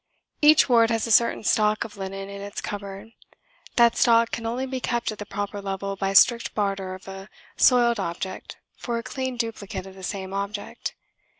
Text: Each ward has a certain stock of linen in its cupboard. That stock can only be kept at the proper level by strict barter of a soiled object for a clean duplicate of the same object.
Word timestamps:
Each 0.41 0.67
ward 0.67 0.89
has 0.89 1.05
a 1.05 1.11
certain 1.11 1.43
stock 1.43 1.83
of 1.83 1.95
linen 1.95 2.27
in 2.27 2.41
its 2.41 2.59
cupboard. 2.59 3.11
That 3.75 3.95
stock 3.95 4.31
can 4.31 4.47
only 4.47 4.65
be 4.65 4.79
kept 4.79 5.11
at 5.11 5.19
the 5.19 5.27
proper 5.27 5.61
level 5.61 5.95
by 5.95 6.13
strict 6.13 6.55
barter 6.55 6.95
of 6.95 7.07
a 7.07 7.29
soiled 7.55 7.99
object 7.99 8.57
for 8.75 8.97
a 8.97 9.03
clean 9.03 9.37
duplicate 9.37 9.85
of 9.85 9.93
the 9.93 10.01
same 10.01 10.33
object. 10.33 10.95